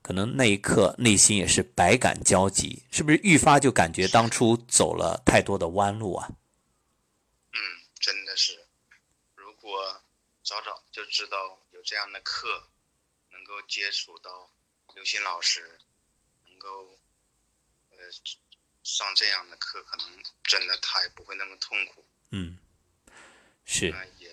[0.00, 6.28] 可能那一刻内心也是百感交集，是不是愈发就感觉当初走了太多的弯路啊？
[7.52, 7.58] 嗯，
[8.00, 8.66] 真的是，
[9.36, 9.70] 如果
[10.42, 12.68] 早早就知道有这样的课，
[13.30, 14.54] 能够接触到
[14.94, 15.80] 刘鑫老师，
[16.44, 17.00] 能够
[17.90, 17.96] 呃
[18.84, 22.04] 上这样的课，可能真的他也不会那么痛苦。
[22.30, 22.58] 嗯，
[23.64, 23.90] 是。
[23.90, 24.30] 那也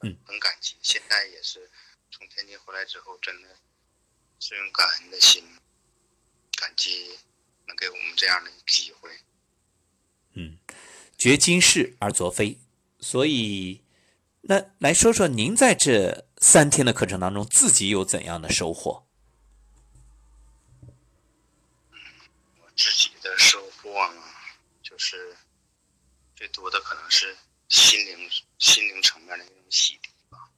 [0.00, 1.70] 嗯，很感激，现在也是。
[2.10, 3.58] 从天津回来之后，真的
[4.40, 5.44] 是用感恩的心，
[6.52, 7.18] 感激
[7.66, 9.20] 能给我们这样的机会。
[10.32, 10.58] 嗯，
[11.18, 12.58] 觉今是而昨非，
[13.00, 13.84] 所以
[14.40, 19.06] 那来说说您在这三天的课程当中，自己有怎样的收获？
[21.90, 21.98] 嗯，
[22.60, 24.22] 我自己的收获呢，
[24.82, 25.36] 就是
[26.34, 27.36] 最多的可能是
[27.68, 30.50] 心灵心灵层面的那种洗涤吧。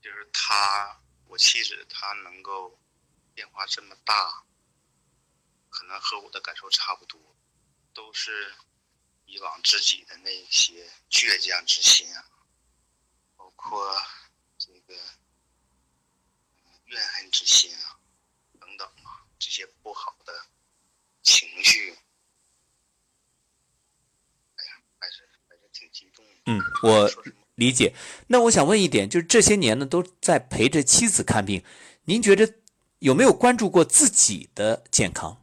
[0.00, 2.78] 就是他，我妻子，她能够
[3.32, 4.44] 变化这么大，
[5.70, 7.20] 可能和我的感受差不多，
[7.92, 8.52] 都是
[9.26, 12.24] 以往自己的那些倔强之心啊，
[13.36, 13.94] 包括
[14.58, 14.94] 这个
[16.86, 17.98] 怨恨之心啊，
[18.60, 20.32] 等等啊，这些不好的
[21.22, 21.92] 情绪，
[24.56, 26.32] 哎呀，还是还是挺激动的。
[26.46, 27.10] 嗯，我。
[27.56, 27.94] 理解，
[28.26, 31.64] 那我想问一点，就是这些年呢都在陪着妻子看病，
[32.02, 32.52] 您觉得
[32.98, 35.40] 有没有关注过自己的健康？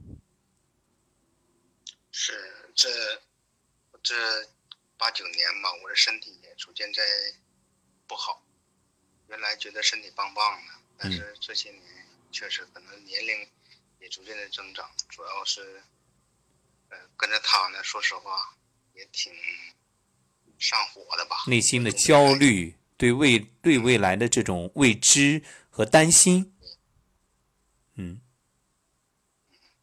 [2.12, 3.21] 是这
[4.02, 4.16] 这
[4.98, 7.02] 八九年吧，我的身体也逐渐在
[8.08, 8.44] 不好。
[9.28, 11.84] 原来觉得身体棒棒的，但是这些年
[12.32, 13.48] 确实可能年龄
[14.00, 15.82] 也逐渐的增长，主要是
[16.90, 18.56] 呃跟着他呢，说实话
[18.94, 19.34] 也挺。
[20.60, 26.56] 上火的吧，内心的焦虑，对未对未来的这种未知和担心，
[27.96, 28.22] 嗯，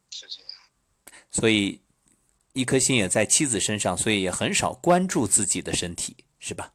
[0.09, 0.51] 是这样，
[1.29, 1.81] 所以
[2.59, 6.73] 一颗心也在妻子身上，所以也很少关注自己的身体，是吧？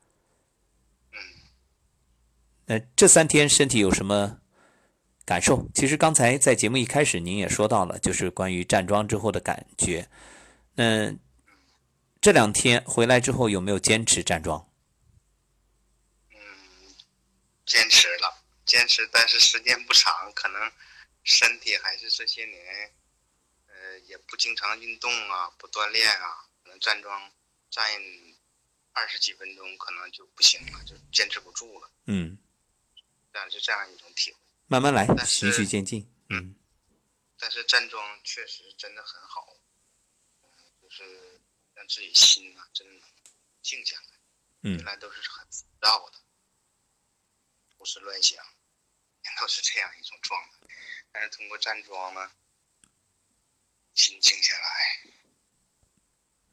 [1.12, 1.18] 嗯，
[2.66, 4.40] 那这三天身体有什么
[5.24, 5.68] 感受？
[5.74, 10.08] 其实刚才在节目一开始您也说到了，就是关于站桩之后的感觉，
[10.74, 11.14] 那。
[12.20, 14.66] 这两天回来之后有没有坚持站桩？
[16.30, 16.38] 嗯，
[17.66, 20.58] 坚持了，坚持，但是时间不长，可能
[21.22, 22.56] 身体还是这些年，
[24.06, 27.32] 也不经常运动啊，不锻炼啊，可能站桩
[27.70, 27.84] 站
[28.92, 31.90] 二十几分钟可能就不行了，就坚持不住了。
[32.06, 32.38] 嗯，
[33.32, 34.38] 这样是这样一种体会。
[34.66, 36.10] 慢慢来，循序渐进。
[36.30, 36.56] 嗯
[37.36, 39.54] 但是站桩确实真的很好，
[40.42, 40.48] 嗯，
[40.80, 41.40] 就是
[41.74, 43.08] 让自己心啊、真能
[43.60, 44.18] 静下来。
[44.62, 46.18] 嗯原来都是很浮躁的，
[47.76, 48.42] 胡思乱想，
[49.38, 50.74] 都是这样一种状态。
[51.12, 52.30] 但是通过站桩呢，
[53.94, 55.10] 心静下来，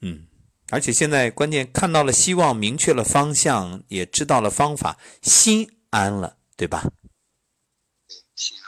[0.01, 0.27] 嗯，
[0.69, 6.83] 而且现在关键看到了希望，明确了方向，也知道了方法，心安了，对吧？
[8.35, 8.65] 心安，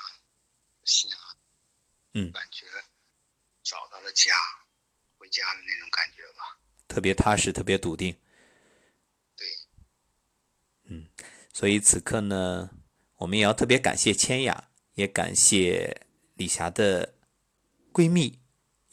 [0.84, 1.38] 心安，
[2.14, 2.66] 嗯感觉
[3.64, 4.34] 找到了家，
[5.18, 6.60] 回家的那种感觉吧。
[6.88, 8.16] 特别踏实，特别笃定。
[9.36, 9.48] 对，
[10.86, 11.08] 嗯
[11.54, 12.70] 所以此刻呢，
[13.18, 16.06] 我们也要特别感谢千雅，也感谢
[16.36, 17.16] 李霞的
[17.92, 18.43] 闺蜜，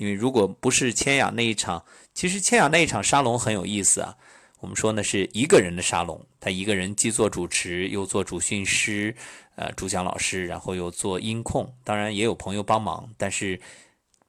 [0.00, 1.84] 因为如果不是千雅那一场，
[2.14, 4.16] 其实千雅那一场沙龙很有意思啊。
[4.60, 9.14] 我们说呢是一个人的沙龙，她一个人既做主持，又做主训师，
[9.56, 13.60] 呃，主讲老师，然后又做音控，当然也有朋友帮忙，但是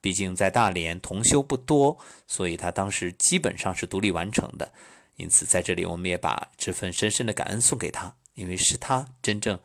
[0.02, 4.70] 毕竟在大连同修不多，所以她当时基本上是独立完成的。
[5.16, 9.58] 因此，在这里我们也把这份深深的感恩送给他，因为是他真正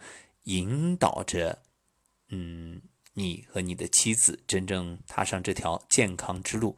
[0.43, 1.57] 引导着，
[2.29, 2.81] 嗯，
[3.19, 6.77] 你和你的妻子真正踏上这条健康之路，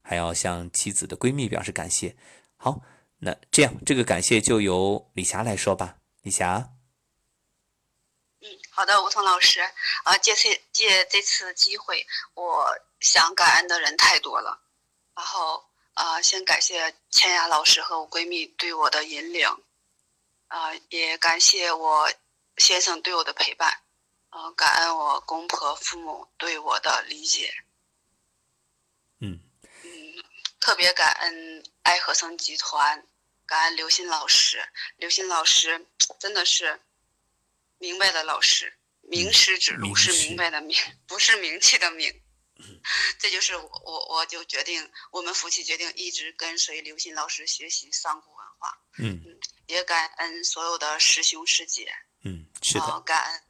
[0.00, 2.16] 还要向妻子的闺蜜表示感谢。
[2.56, 2.80] 好，
[3.18, 5.96] 那这样这个感谢就由李霞来说吧。
[6.22, 6.70] 李霞，
[8.40, 9.60] 嗯，好的，吴桐老师，
[10.04, 14.62] 啊，借此借这次机会，我想感恩的人太多了，
[15.16, 15.60] 然后
[15.94, 19.48] 啊，先感谢千雅老师和我闺蜜对我的引领，
[20.46, 22.08] 啊，也感谢我
[22.58, 23.76] 先生对我的陪伴，
[24.30, 27.52] 啊，感恩我公婆父母对我的理解，
[29.18, 29.40] 嗯
[29.82, 30.24] 嗯，
[30.60, 33.04] 特别感恩爱和生集团，
[33.44, 34.68] 感恩刘鑫老师。
[34.96, 35.86] 刘鑫老师
[36.18, 36.80] 真的是
[37.78, 42.22] 明白的老师，名师指路是明白的明，不是名气的名。
[43.18, 49.24] 这就是我我我就决定，我们夫妻决定一直跟随刘鑫老师学习上古文化，嗯
[49.66, 51.90] 也感恩所有的师兄师姐，
[52.22, 53.42] 嗯，是啊、的，感恩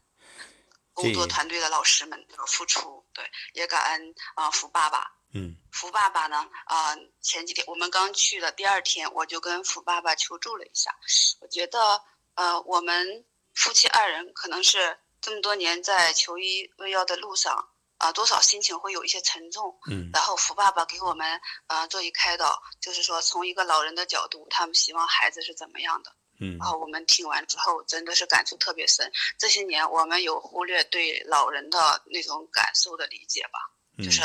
[0.92, 3.24] 工作团队的老师们的付出，对，
[3.55, 10.94] 也感恩啊、福爸爸，嗯福爸爸呢，啊、前几天我们刚去的第二天，我就跟福爸爸求助了一下。
[11.40, 12.03] 我觉得，
[12.35, 13.24] 呃，我们
[13.55, 19.79] 夫妻二人可能是这么多年在求医问药的路上，啊、多少心情会有一些沉重。
[19.90, 26.14] 嗯然后福爸爸给我们，呃，做一开导，就是说从一个老人的角度，他们希望孩子是怎么样的。
[26.40, 29.11] 嗯然后我们听完之后，真的是感触特别深。
[29.38, 33.59] 这些年我们有忽略对老人的那种感受的理解吧。
[33.98, 34.22] 嗯就是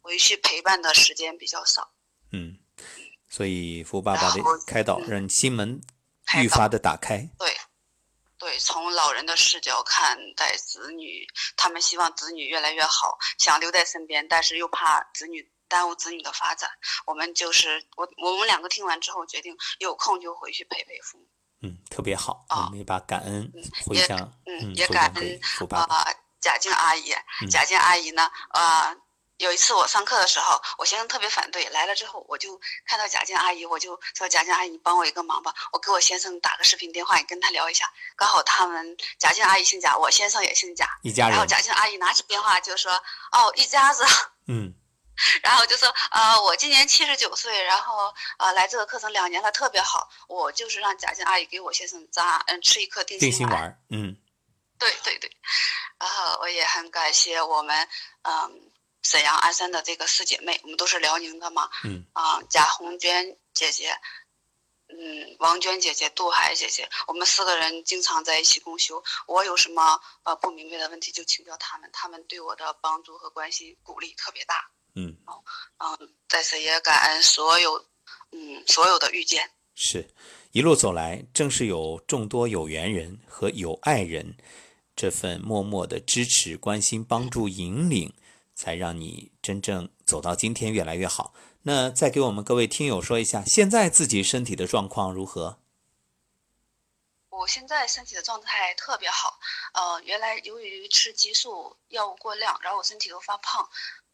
[0.00, 1.92] 回去陪伴的时间比较少。
[2.30, 2.56] 嗯，
[3.28, 5.80] 所以福爸爸的开导嗯让心门
[6.40, 7.28] 愈发的打开。
[7.38, 7.56] 对，
[8.38, 11.26] 对，从老人的视角看待子女，
[11.56, 16.68] 他们希望子女越来越好，想留在身边，但是又怕子女耽误子女的发展。
[17.06, 21.24] 我们就是我，我们两个听完之后决定有空就回去陪陪父母。
[21.62, 23.50] 嗯，特别好，啊我们也把感恩
[23.86, 25.40] 回也向，嗯，嗯，也感恩。
[25.70, 26.06] 啊，
[26.40, 28.94] 贾静阿姨嗯，贾静阿姨呢，呃，
[29.38, 37.88] 有一次我上课的时候，我先生特别反对，来了之后我就看到贾静阿姨，我就说贾静阿姨，你帮我一个忙吧，我给我先生打个视频电话，你跟他聊一下。
[38.16, 42.92] 刚好他们贾静阿姨姓贾，我先生也姓贾，一家人，然后贾静阿姨拿起电话就说，
[43.30, 44.04] 哦，一家子。
[44.48, 44.74] 嗯
[45.42, 50.10] 然后就说，呃，我今年七十九岁，然后呃来这个课程两年了，特别好。
[50.26, 53.30] 我就是让贾静阿姨给我先生扎，嗯，吃一颗定心丸。
[53.30, 54.16] 定心丸，嗯
[54.78, 55.30] 对对对，
[55.98, 57.88] 然后我也很感谢我们，
[58.22, 58.72] 嗯，
[59.02, 63.96] 沈阳鞍山的这个四姐妹，我们都是辽宁的嘛，嗯啊、贾红娟姐姐，
[64.88, 69.04] 嗯，王娟姐姐，杜海姐姐，我们四个人经常在一起共修。
[69.26, 74.68] 我有什么呃不明白的问题就请教他们，他们对我的帮助和关心鼓励特别大。
[74.94, 75.16] 嗯，
[75.78, 77.86] 嗯，在此也感恩所有，
[78.30, 79.50] 嗯，所有的遇见。
[79.74, 80.10] 是
[80.52, 84.36] 一路走来，正是有众多有缘人和有爱人
[84.94, 88.12] 这份默默的支持、关心、帮助、引领，
[88.54, 91.32] 才让你真正走到今天越来越好。
[91.62, 95.58] 那再给我们各位听友说一下，现在自己身体的状况如何？
[97.30, 99.38] 我现在身体的状态特别好，
[99.72, 103.68] 呃，原来由于吃激素药物过量，然后我身体又发胖，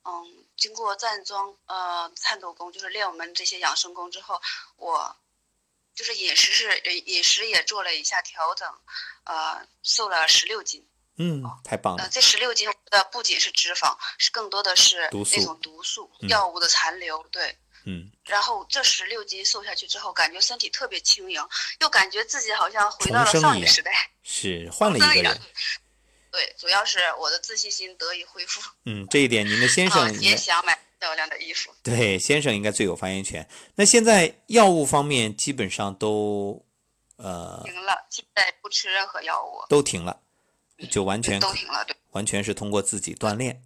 [0.09, 4.41] 嗯，经过站桩、呃颤抖功，就是练我们这些养生功之后，
[4.77, 5.15] 我
[5.95, 8.67] 就是饮食是饮食也做了一下调整，
[9.25, 10.83] 呃，瘦了十六斤。
[11.21, 12.11] 嗯，太棒呃，了。
[12.11, 17.21] 这十六斤的不仅是脂肪，是更多的是那种毒素、嗯药物的残留。
[17.33, 21.45] 对，嗯，然后这十六斤瘦下去之后，感觉身体特别轻盈，
[21.81, 23.93] 又感觉自己好像回到了少女时代。
[24.23, 25.41] 是 换了一个人。
[26.31, 31.75] 对，主要是我的自信心得以恢复，嗯，这一点您的先啊，生也想买漂亮的衣服。
[31.83, 33.49] 对先生应该最有发言权。
[33.75, 36.65] 那现在药物方面基本上都
[37.17, 40.21] 呃停了，现在不吃任何药物，都停了，
[40.91, 41.85] 就完全都停了。
[41.85, 43.63] 对完全是通过自己锻炼。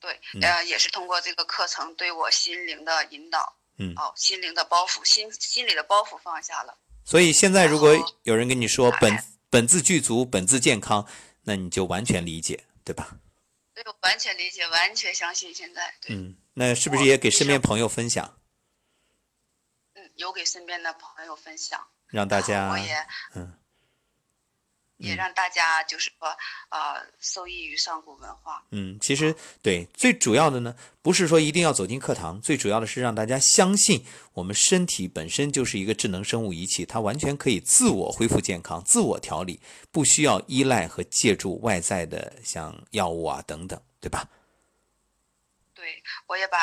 [0.00, 6.76] 对，嗯呃，也是通过这个课程对我心灵的引导，嗯，哦，心灵的包袱，心心里的包袱放下了。
[7.04, 11.06] 所以现在如果有人跟你说本开本自具足，本自健康，
[11.42, 13.18] 那你就完全理解，对吧？
[13.72, 15.54] 对，我完全理解，完全相信。
[15.54, 18.36] 现在，对，嗯，那是不是也给身边朋友分享，
[19.92, 23.56] 嗯，有给身边的朋友分享，让大家我家也嗯
[25.04, 26.28] 也让大家就是说，
[26.70, 28.64] 呃，受益于上古文化。
[28.70, 44.26] 嗯，其实对最主要的呢，不是说一定要走进课堂，最主要的是让大家相信我们身体本身就是一个智能生物仪器，它完全可以自我恢复健康、自我调理，不需要依赖和借助外在的像药物啊等等，对吧？
[45.74, 46.56] 对，我也把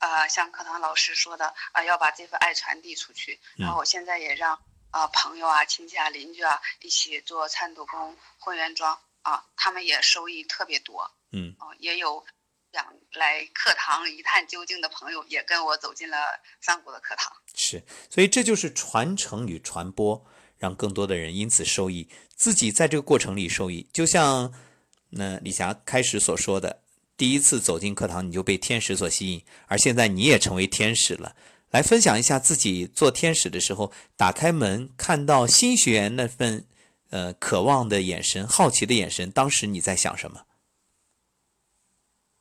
[0.00, 3.38] 呃像课堂老师说的，啊、要把这份爱传递出去。
[3.56, 4.58] 然后我现在也让
[4.96, 12.24] 啊、朋友啊、亲戚啊、邻居啊一起做参土工混元桩啊，他们也收益特别多嗯啊、也有
[12.72, 16.16] 想来课堂一探究竟的朋友，也跟我走进了
[16.62, 17.30] 三国的课堂。
[17.54, 20.24] 是，所以这就是传承与传播，
[20.56, 23.86] 让更多的人因此受益，自己在这个过程里受益。
[23.92, 24.50] 就像
[25.10, 26.82] 那李霞开始所说的，
[27.18, 31.36] 第一次走进课堂你就被天使所吸引，而现在你也成为天使了。
[31.76, 36.66] 来分享一下自己做天使的时候，打开门看到新学员那份
[37.10, 40.46] 呃渴望的眼神、好奇的眼神，当时你在想什么？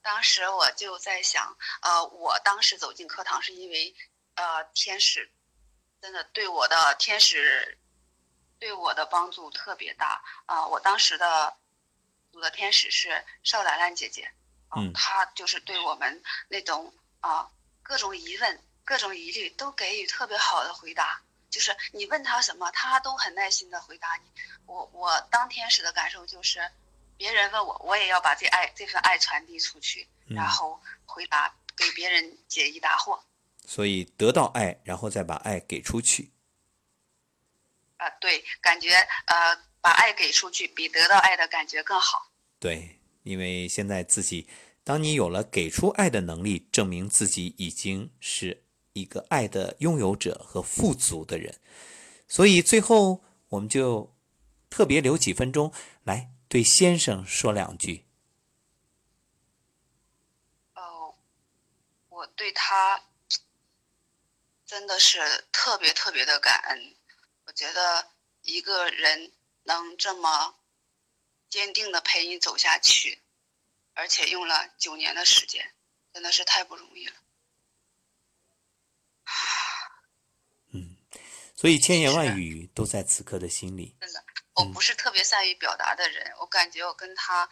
[0.01, 3.93] 当时我就在想，呃，我当时走进课堂是因为，
[4.35, 5.29] 呃，天使
[6.01, 7.77] 真的对我的天使
[8.57, 11.53] 对我的帮助特别大啊、我当时的
[12.31, 14.31] 组的天使是邵兰兰姐姐，
[14.69, 17.51] 啊嗯她就是对我们那种啊、
[17.83, 21.19] 各种疑问、各种疑虑都给予特别好的回答，
[21.49, 24.41] 就是你问他什么，他都很耐心的回答你。
[24.67, 26.59] 我我当天使的感受就是，
[27.17, 33.19] 别人问我，我也要把这爱这份爱传递出去，嗯然后回答给别人解疑答惑。
[33.65, 36.31] 所以得到爱，然后再把爱给出去。
[37.97, 38.89] 啊、对，感觉
[39.25, 42.31] 呃，把爱给出去比得到爱的感觉更好。
[42.59, 44.47] 对，因为现在自己，
[44.83, 48.64] 当你有了给出爱的能力，证明自己已经是
[48.95, 51.59] 一个爱的拥有者和富足的人。
[52.29, 54.15] 所以最后，我们就
[54.69, 55.71] 特别留几分钟
[56.03, 58.05] 来对先生说两句。
[60.75, 61.13] 哦，
[62.07, 63.03] 我对他
[64.65, 65.19] 真的是
[65.51, 66.95] 特别特别的感恩。
[67.45, 68.11] 我觉得
[68.43, 70.55] 一个人能这么
[71.49, 73.21] 坚定的陪你走下去，
[73.93, 75.73] 而且用了九年的时间，
[76.13, 77.15] 真的是太不容易了。
[81.55, 83.95] 所以千言万语都在此刻的心里。
[84.01, 84.23] 真的，
[84.55, 87.49] 我不是特别善于表达的人，我感觉我跟他，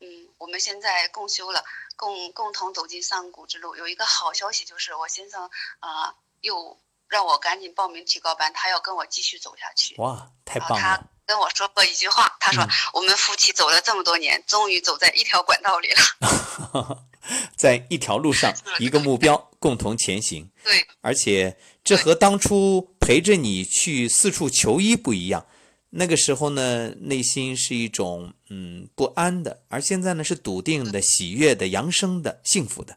[0.00, 1.64] 嗯，我们现在共修了，
[1.96, 3.74] 共共同走进上古之路。
[3.74, 5.48] 有一个好消息就是，我先生
[5.80, 9.94] 啊、呃又让我赶紧报名提高班，他要跟我继续走下去。
[9.96, 10.78] 哇，太棒了！
[10.78, 17.06] 他跟我说过一句话，他说、嗯我们夫妻走了这么多年，终于走在一条管道里了。
[17.56, 20.48] 在一条路上， 一个目标，共同前行。
[20.62, 25.44] 对，而且这和当初陪着你去四处求医不一样。
[25.90, 32.96] 那个时候呢，内心是一种嗯不安的，而现在呢是笃定的、喜悦的、扬升的、幸福的。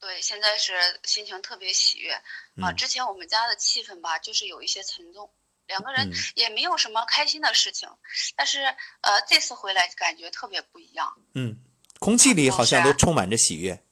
[0.00, 0.72] 对，现在是
[1.04, 2.12] 心情特别喜悦
[2.60, 2.70] 啊。
[2.70, 5.30] 嗯之前我们家的气氛吧，就是有一些沉重，
[5.68, 7.88] 两个人嗯也没有什么开心的事情。
[8.34, 8.62] 但是
[9.02, 11.06] 呃，这次回来感觉特别不一样。
[11.34, 11.56] 嗯，
[12.00, 13.85] 空气里好像都充满着喜悦。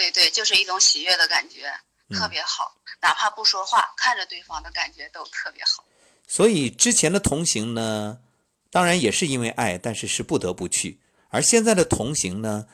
[0.00, 1.70] 对对，就是一种喜悦的感觉，
[2.08, 2.74] 特嗯别好。
[3.02, 5.84] 哪怕不说话，看着对方的感觉都特别好。
[6.26, 8.18] 所以之前的同行呢，
[8.70, 10.96] 当然也是因为爱，但是是不得不去；
[11.28, 12.66] 而现在的同行呢，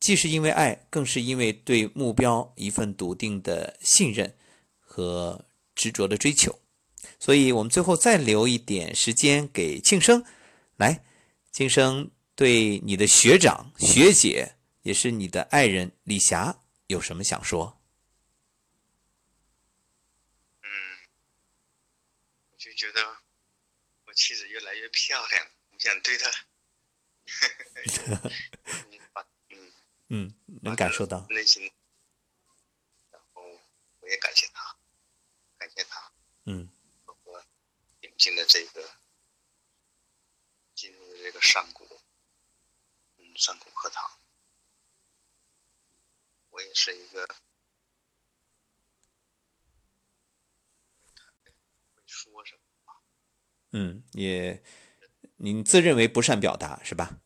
[0.00, 4.34] 既是因为爱，更是因为对目标一份笃定的信任
[4.80, 5.44] 和
[5.74, 6.58] 执着的追求。
[7.20, 10.24] 所以我们最后再留一点时间给庆生，
[10.76, 11.04] 来，
[11.52, 14.54] 庆生对你的学长、学姐，
[14.84, 17.82] 也是你的爱人李霞，有什么想说？
[20.60, 20.68] 嗯，
[22.50, 23.16] 我就觉得
[24.04, 26.30] 我妻子越来越漂亮，我想对她，
[28.90, 29.00] 嗯
[29.48, 29.72] 嗯
[30.08, 31.26] 嗯，能感受到。
[31.30, 31.72] 内心
[34.00, 34.76] 我也感谢他，
[35.56, 36.12] 感谢他，
[36.44, 36.68] 嗯
[37.06, 37.42] 包括
[38.02, 38.86] 引进了这个
[40.74, 42.02] 进入的这个上古，
[43.16, 44.23] 嗯，上古课堂，我
[46.66, 47.26] 也是一个
[51.94, 52.92] 会说什么，
[53.72, 54.62] 嗯，也
[55.36, 57.20] 您自认为不善表达是吧？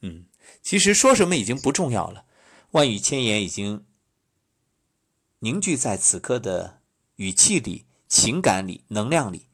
[0.00, 0.28] 嗯，
[0.62, 2.24] 其实说什么已经不重要了，
[2.70, 3.84] 万语千言已经
[5.40, 6.80] 凝聚在此刻的
[7.16, 9.48] 语气里、情感里、能量里。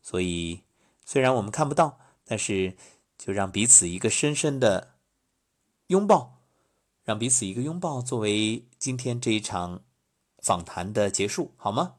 [0.00, 0.64] 所以，
[1.04, 2.00] 虽然我们看不到，
[2.32, 2.74] 但是
[3.18, 4.98] 就让彼此一个深深的
[5.88, 6.40] 拥抱，
[7.04, 9.84] 让彼此一个拥抱，作为今天这一场
[10.38, 11.98] 访谈的结束，好吗？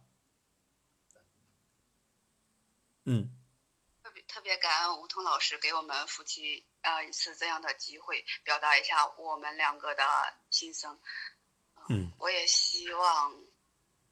[3.06, 3.30] 嗯
[4.02, 10.04] 特别特别感恩吴桐老师给我们夫妻啊、呃一次这样的机会，表达一下我们两个的
[10.50, 11.00] 心声。
[11.90, 13.32] 嗯我也希望，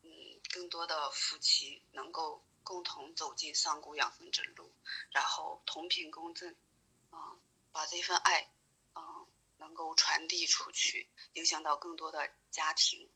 [0.04, 0.08] 嗯，
[0.54, 4.72] 更多的夫妻能够共同走进上古养生之路，
[5.12, 6.56] 然后同频共振，
[7.10, 7.36] 啊、
[7.72, 8.50] 把这份爱，
[8.96, 9.02] 嗯、
[9.58, 13.08] 能够传递出去，影响到更多的家庭。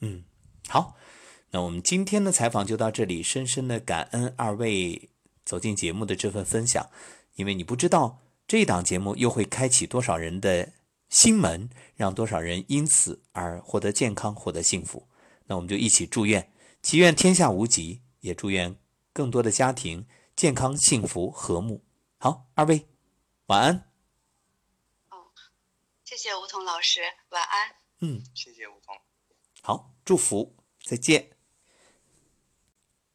[0.00, 0.24] 嗯，
[0.68, 0.96] 好，
[1.50, 5.10] 那我们今天的采访就到这里，深深的感恩二位
[5.44, 6.90] 走进节目的这份分享，
[7.34, 10.72] 因为你不知道这档节目又会开启多少人的
[11.08, 15.08] 心门，让多少人因此而获得健康，获得幸福。
[15.46, 16.52] 那我们就一起祝愿，
[16.82, 18.78] 祈愿天下无疾，也祝愿
[19.12, 21.84] 更多的家庭健康、幸福、和睦。
[22.18, 22.88] 好，二位
[23.46, 23.90] 晚安。
[25.10, 25.16] 哦
[26.04, 27.74] 谢谢吴桐老师，晚安。
[28.00, 28.96] 嗯，谢谢吴桐。
[29.62, 31.30] 好，祝福，再见。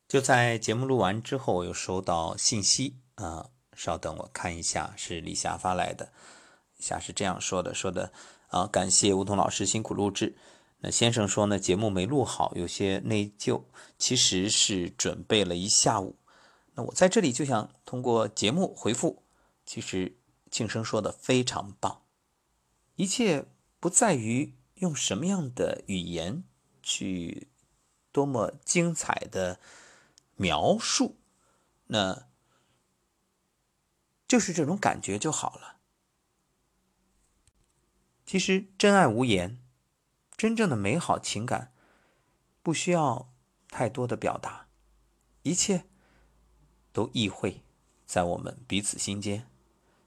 [0.07, 6.13] 就在节目录完之后，我又收到信息啊、稍等我看一下，是李霞发来的。
[6.77, 8.13] 李霞是这样说的：说的
[8.47, 10.37] 啊，感谢吴桐老师辛苦录制。
[10.85, 13.63] 那先生说呢，节目没录好，有些内疚，
[13.97, 16.17] 其实是准备了一下午。
[16.73, 19.23] 那我在这里就想通过节目回复，
[19.65, 20.17] 其实
[20.51, 22.01] 庆生说的非常棒，
[22.97, 23.45] 一切
[23.79, 26.43] 不在于用什么样的语言
[26.81, 27.47] 去
[28.11, 29.61] 多么精彩的
[30.35, 31.15] 描述，
[31.87, 32.27] 那
[34.27, 35.77] 就是这种感觉就好了。
[38.25, 39.62] 其实真爱无言，
[40.43, 41.71] 真正的美好情感
[42.61, 43.31] 不需要
[43.69, 44.67] 太多的表达，
[45.43, 45.85] 一切
[46.91, 47.61] 都意会
[48.05, 49.47] 在我们彼此心间。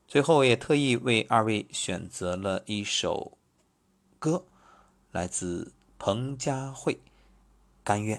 [0.07, 3.39] 最后，也特意为二位选择了一首
[4.18, 4.45] 歌，
[5.11, 6.93] 来自彭佳慧
[7.82, 8.18] 《甘愿》，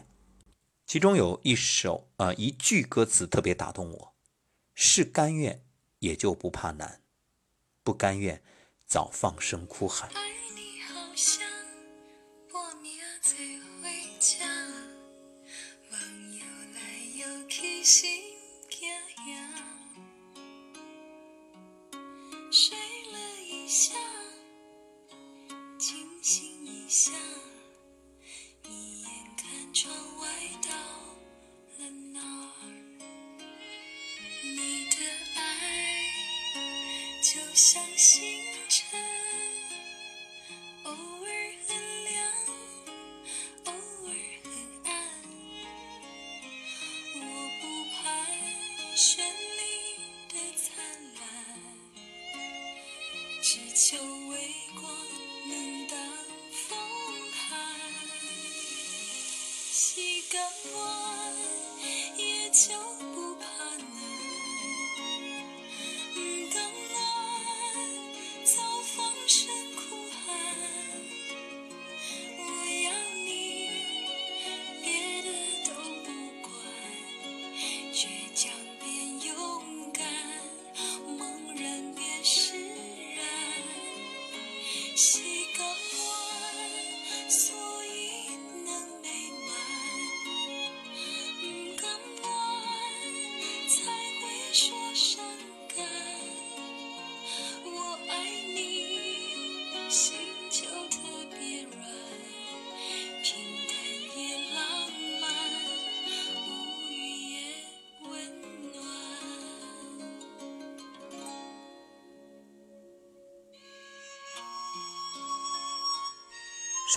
[0.87, 4.15] 其中有一首呃一句歌词特别打动我：
[4.73, 5.63] 是甘愿，
[5.99, 6.99] 也就不怕难；
[7.83, 8.41] 不甘愿，
[8.87, 10.09] 早放声哭喊。
[17.87, 18.21] 心
[18.69, 19.55] 惊吓，
[22.51, 22.77] 睡
[23.13, 23.95] 了一下，
[25.79, 27.13] 清醒一下，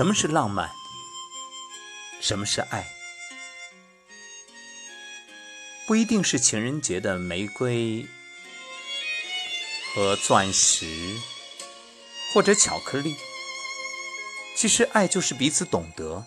[0.01, 0.71] 什么是浪漫？
[2.23, 2.87] 什么是爱？
[5.87, 8.07] 不一定是情人节的玫瑰
[9.93, 10.87] 和钻石，
[12.33, 13.15] 或者巧克力。
[14.57, 16.25] 其实，爱就是彼此懂得，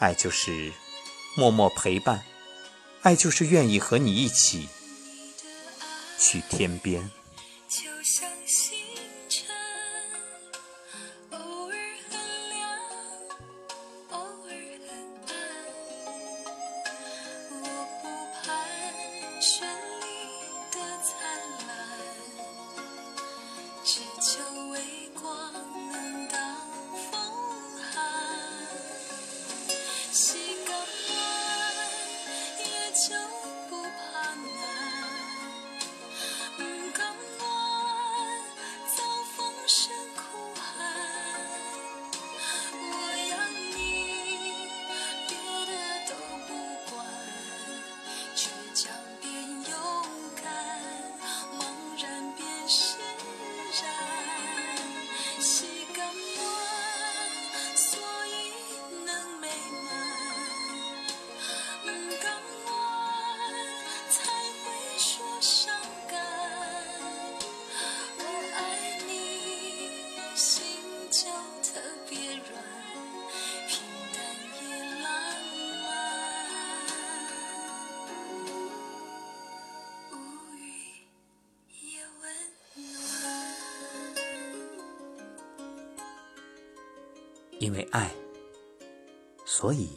[0.00, 0.72] 爱就是
[1.36, 2.24] 默默陪伴，
[3.02, 4.68] 爱就是愿意和你一起
[6.18, 7.08] 去天边。
[87.64, 88.10] 因为爱，
[89.46, 89.88] 所以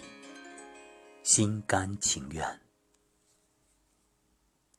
[1.22, 2.67] 心甘情愿。